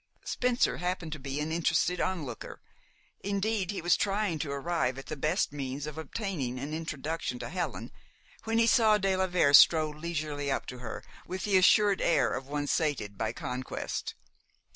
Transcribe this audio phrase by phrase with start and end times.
[0.25, 2.59] Spencer happened to be an interested onlooker.
[3.19, 7.49] Indeed, he was trying to arrive at the best means of obtaining an introduction to
[7.49, 7.91] Helen
[8.43, 12.33] when he saw de la Vere stroll leisurely up to her with the assured air
[12.33, 14.15] of one sated by conquest.